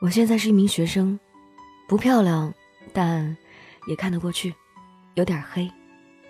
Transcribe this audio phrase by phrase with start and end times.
[0.00, 1.18] 我现在是一名学生，
[1.88, 2.54] 不漂亮，
[2.92, 3.36] 但
[3.88, 4.54] 也看得过去，
[5.14, 5.68] 有点黑。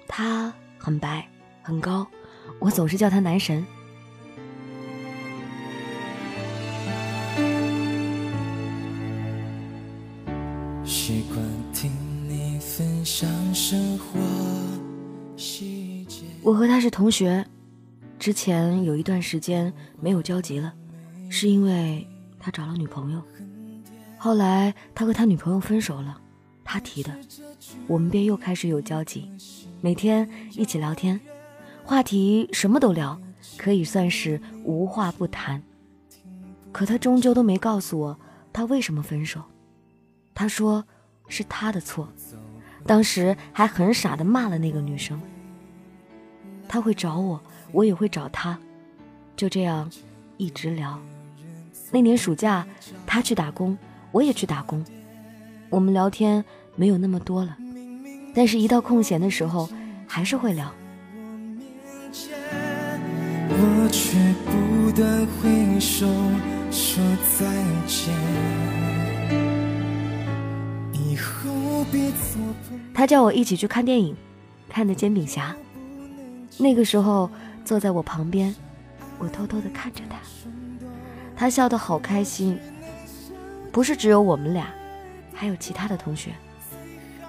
[0.09, 1.29] 他很白，
[1.63, 2.07] 很高，
[2.61, 3.63] 我总是叫他男神。
[10.83, 11.39] 习惯
[11.75, 11.93] 听
[12.27, 14.19] 你分享生活
[15.37, 16.25] 细节。
[16.43, 17.47] 我和他是同学，
[18.19, 20.73] 之前有一段时间没有交集了，
[21.29, 22.09] 是因为
[22.41, 23.23] 他找了女朋友。
[24.19, 26.21] 后来他和他女朋友分手了，
[26.65, 27.17] 他提的，
[27.87, 29.31] 我们便又开始有交集，
[29.81, 31.19] 每天一起聊天，
[31.85, 33.19] 话题什么都聊，
[33.57, 35.63] 可以算是无话不谈。
[36.73, 38.19] 可他终究都没告诉我
[38.53, 39.41] 他为什么分手，
[40.35, 40.85] 他说
[41.29, 42.09] 是他的错，
[42.85, 45.21] 当时还很傻的骂了那个女生。
[46.69, 47.41] 他会找我，
[47.71, 48.59] 我也会找他，
[49.37, 49.89] 就这样
[50.37, 50.99] 一直聊。
[51.93, 52.67] 那年暑假，
[53.07, 53.79] 他去打工。
[54.11, 54.85] 我也去打工，
[55.69, 56.45] 我们聊天
[56.77, 57.57] 没有那么多了，
[58.35, 59.69] 但是一到空闲的时候
[60.07, 60.73] 还是会聊。
[72.95, 74.17] 他叫我一起去看电影，
[74.69, 75.55] 看的《煎饼侠》。
[76.61, 77.31] 那个时候
[77.65, 78.55] 坐在我旁边，
[79.19, 80.19] 我偷偷的看着他，
[81.37, 82.59] 他笑得好开心。
[83.79, 84.67] 不是只有我们俩，
[85.33, 86.33] 还有其他的同学。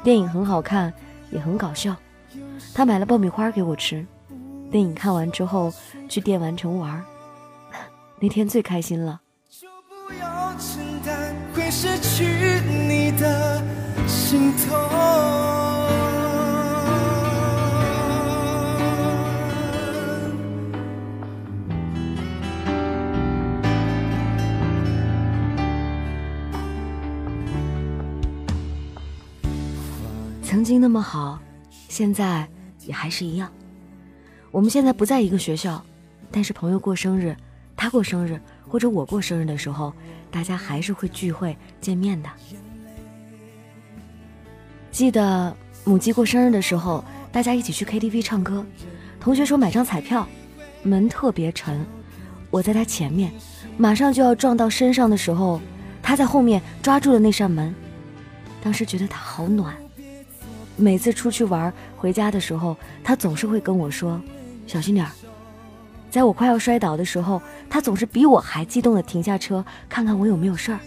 [0.03, 0.91] 电影很好看，
[1.29, 1.95] 也很搞笑。
[2.73, 4.03] 他买了爆米花给我吃。
[4.71, 5.71] 电影看完之后，
[6.09, 7.05] 去电玩城玩。
[8.19, 9.21] 那天最开心了。
[30.49, 31.39] 曾经那么好，
[31.89, 32.49] 现在
[32.87, 33.51] 也还是一样。
[34.49, 35.79] 我们现在不在一个学校，
[36.31, 37.37] 但是朋友过生日，
[37.75, 39.93] 他过生日或者我过生日的时候，
[40.31, 42.29] 大家还是会聚会见面的。
[44.89, 48.65] 记得母鸡过生日的时候，大家一起去 KTV 唱歌，
[49.19, 50.27] 同学说买张彩票，
[50.81, 51.85] 门特别沉，
[52.49, 53.31] 我在他前面，
[53.77, 55.61] 马上就要撞到身上的时候，
[56.01, 57.71] 他在后面抓住了那扇门，
[58.63, 59.77] 当时觉得他好暖。
[60.79, 64.19] 每次出去玩回家的时候，他总是会跟我说
[64.65, 65.11] ：“小心点儿。”
[66.09, 70.79] 在我快要摔倒的时候，他总是比我还激动的停下车，看看我有没有事儿。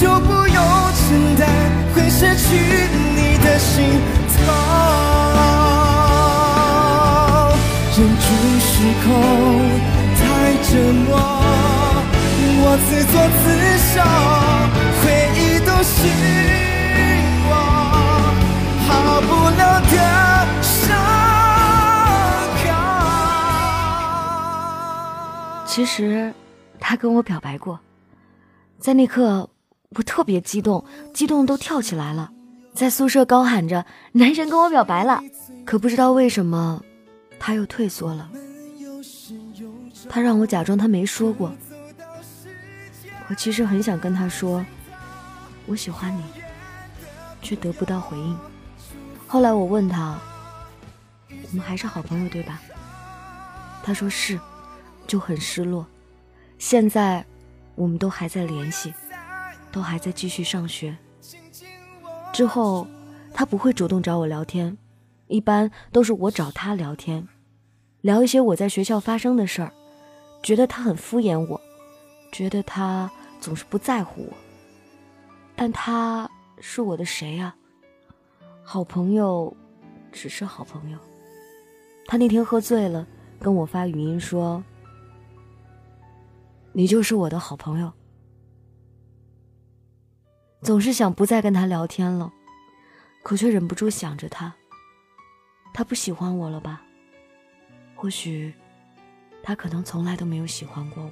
[0.00, 0.54] 就不用
[0.94, 1.48] 承担
[1.92, 2.56] 会失去
[3.16, 3.84] 你的心
[9.04, 9.06] 口
[10.16, 10.20] 太
[10.64, 10.70] 折
[11.06, 11.10] 磨，
[12.60, 13.42] 我自作自
[13.88, 13.96] 受，
[15.00, 15.04] 回
[15.34, 15.96] 忆都是
[17.48, 17.50] 我
[18.86, 18.88] 好
[19.22, 19.94] 不了的
[20.62, 20.72] 伤
[22.62, 22.66] 口。
[25.66, 26.32] 其实，
[26.80, 27.78] 他跟我表白过，
[28.78, 29.48] 在那刻，
[29.96, 32.30] 我特别激动，激动都跳起来了，
[32.74, 35.22] 在宿舍高喊着“男神跟我表白了”，
[35.64, 36.82] 可不知道为什么，
[37.38, 38.28] 他又退缩了。
[40.08, 41.52] 他让我假装他没说过，
[43.28, 44.64] 我其实很想跟他说
[45.66, 46.22] 我喜欢你，
[47.42, 48.38] 却得不到回应。
[49.26, 50.18] 后来我问他，
[51.28, 52.60] 我们还是好朋友对吧？
[53.82, 54.38] 他说是，
[55.06, 55.86] 就很失落。
[56.58, 57.24] 现在
[57.74, 58.92] 我们都还在联系，
[59.70, 60.96] 都还在继续上学。
[62.32, 62.86] 之后
[63.32, 64.76] 他不会主动找我聊天，
[65.26, 67.28] 一般都是我找他聊天，
[68.00, 69.72] 聊一些我在学校发生的事儿。
[70.48, 71.60] 觉得他很敷衍我，
[72.32, 74.32] 觉得他总是不在乎我。
[75.54, 76.26] 但他
[76.58, 77.54] 是我的谁呀？
[78.64, 79.54] 好朋友，
[80.10, 80.98] 只是好朋友。
[82.06, 83.06] 他那天喝醉了，
[83.38, 84.64] 跟我发语音说
[86.72, 87.92] ：“你就是我的好朋友。”
[90.64, 92.32] 总是想不再跟他聊天了，
[93.22, 94.54] 可却忍不住想着他。
[95.74, 96.80] 他不喜欢我了吧？
[97.94, 98.54] 或许。
[99.48, 101.10] 他可能从来都没有喜欢过我。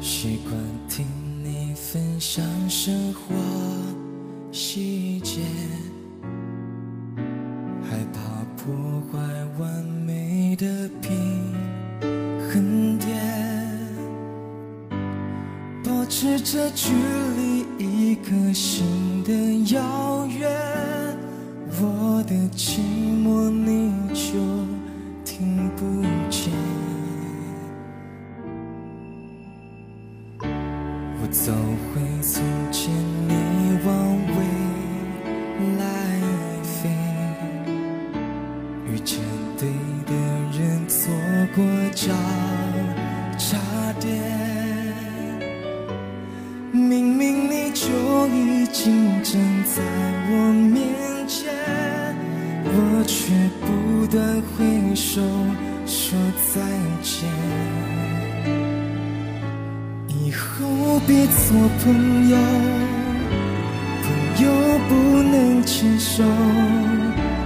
[0.00, 0.54] 习惯
[0.88, 1.06] 听
[1.44, 3.34] 你分享生活
[4.50, 5.42] 细节，
[7.90, 8.20] 害怕
[8.56, 9.18] 破坏
[9.58, 11.52] 完美的平
[12.48, 13.22] 衡点。
[15.84, 16.94] 保持着距
[17.36, 20.50] 离一颗心的遥远，
[21.80, 22.78] 我的寂
[23.24, 24.38] 寞你就
[25.24, 26.52] 听不见。
[30.40, 31.52] 我走
[31.92, 32.13] 回
[52.76, 55.22] 我却不断挥手
[55.86, 56.18] 说
[56.52, 56.60] 再
[57.02, 57.24] 见。
[60.08, 62.36] 以后别做朋友，
[64.02, 64.06] 朋
[64.44, 64.50] 友
[64.88, 66.24] 不能牵手，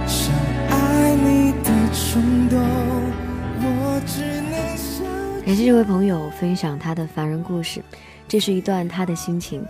[0.07, 0.33] 想
[0.69, 2.59] 爱你的冲动，
[3.61, 7.83] 我只能感谢这位朋友分享他的凡人故事。
[8.27, 9.63] 这是一段他的心情。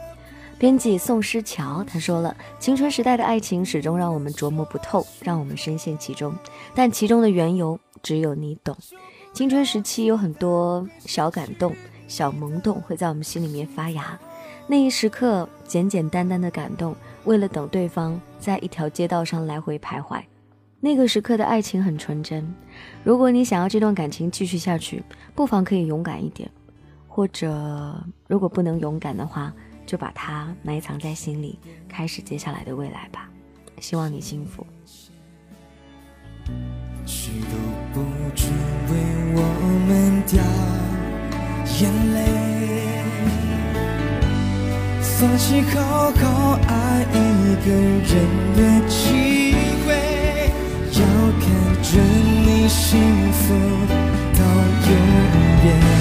[0.59, 6.35] 编辑宋诗桥他说了：“青春时代的爱情始终让我们琢磨不透，让我们深陷其中，
[6.75, 8.75] 但其中的缘由只有你懂。
[9.31, 11.73] 青春时期有很多小感动、
[12.09, 14.19] 小萌动会在我们心里面发芽，
[14.67, 20.21] 那一时刻简简单单的感动，为了等对方，在一条街道上来回徘徊。
[20.81, 22.53] 那个时刻的爱情很纯真。
[23.05, 25.01] 如果你想要这段感情继续下去，
[25.33, 26.51] 不妨可以勇敢一点。”
[27.07, 27.95] 或者，
[28.27, 29.53] 如果不能勇敢的话，
[29.89, 31.57] 就把它埋藏在心里，
[31.87, 33.27] 开始接下来的未来吧。
[33.79, 34.63] 希望你幸福。
[37.07, 37.57] 谁都
[37.91, 38.01] 不
[38.35, 38.53] 准
[38.87, 38.93] 为
[39.33, 39.41] 我
[39.87, 40.43] 们掉
[41.81, 42.17] 眼泪，
[45.01, 48.13] 放弃好好爱一个人
[48.53, 49.55] 的机
[49.87, 49.87] 会，
[50.93, 51.01] 要
[51.41, 51.49] 看
[51.81, 51.89] 着
[52.45, 53.01] 你幸
[53.31, 53.41] 福
[54.37, 54.39] 到
[54.85, 54.91] 永
[55.65, 55.98] 远。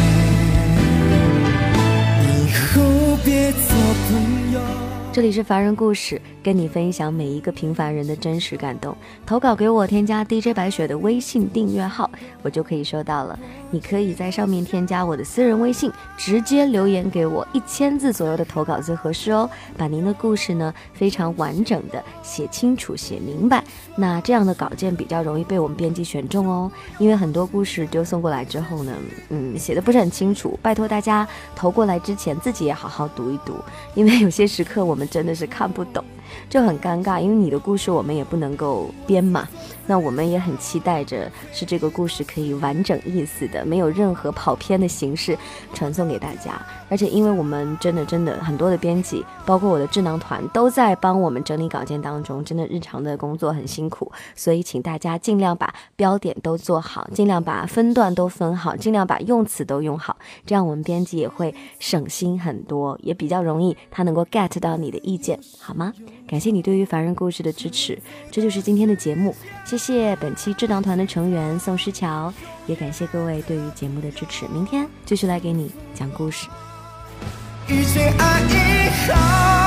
[5.18, 8.96] 这里是凡人故事，跟你分享每一个平凡人的真实感动。
[9.26, 12.08] 投稿给我，添加 DJ 白雪的微信订阅号，
[12.40, 13.36] 我就可以收到了。
[13.72, 19.50] 你可以在上面添加我的私人微信，直接留言给我，一千字左右的投稿最合适哦。
[19.76, 23.64] 把您的故事呢非常完整的写清楚、写明白，
[23.96, 26.70] 那这样的稿件比较容易被我们编辑选中哦。
[27.00, 28.92] 因为很多故事就送过来之后呢，
[29.30, 31.26] 嗯，写的不是很清楚，拜托大家
[31.56, 33.54] 投过来之前自己也好好读一读，
[33.96, 35.07] 因为有些时刻我们。
[35.08, 36.04] 真的是看不懂。
[36.48, 39.48] 就很尴尬，因为你的故事我们也不能够编嘛。
[39.86, 45.36] 那我们也很期待着，是这个故事可以完整意思的，没有任何跑偏的形式
[45.72, 46.60] 传送给大家。
[46.88, 54.10] 而且，因为我们真的真的很多的编辑，包括我的智囊团，都在帮我们整理稿件当中，真的日常的工作很辛苦。
[54.34, 65.92] 所以，请大家尽量把标点都做好，尽量把分段都分好，尽量把用词都用好，这样我们编辑也会省心很多，也比较容易他能够 get 到你的意见，好吗？
[66.26, 67.98] 感谢你对于凡人故事的支持，
[68.30, 69.34] 这就是今天的节目。
[69.64, 72.32] 谢谢本期智囊团的成员宋诗乔，
[72.66, 74.46] 也感谢各位对于节目的支持。
[74.48, 76.48] 明天继续来给你讲故事。
[77.68, 79.57] 遇见爱以后